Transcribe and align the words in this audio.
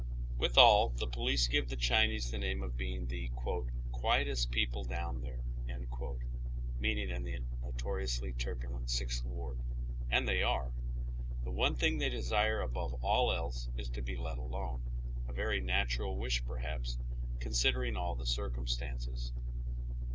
Withal 0.35 0.89
the 0.89 1.05
police 1.05 1.47
give 1.47 1.69
the 1.69 1.75
Chinese 1.75 2.31
the 2.31 2.39
name 2.39 2.63
of 2.63 2.75
being 2.75 3.05
the 3.05 3.29
"qnietest 3.29 4.49
people 4.49 4.83
down 4.83 5.21
there," 5.21 5.43
meaning 6.79 7.11
in 7.11 7.21
the 7.23 7.37
notori 7.61 8.05
ously 8.05 8.33
turbulent 8.33 8.89
Sixth 8.89 9.23
Ward; 9.23 9.61
and 10.09 10.27
they 10.27 10.41
are. 10.41 10.73
The 11.43 11.51
one 11.51 11.75
thing 11.75 11.99
they 11.99 12.09
desire 12.09 12.61
above 12.61 12.95
all 13.03 13.31
is 13.77 13.89
to 13.93 14.01
be 14.01 14.17
let 14.17 14.39
alone, 14.39 14.81
a 15.27 15.33
very 15.33 15.61
nat 15.61 15.95
ural 15.95 16.17
wish 16.17 16.43
perhaps, 16.45 16.97
considering 17.39 17.95
all 17.95 18.15
the 18.15 18.25
circumstances. 18.25 19.33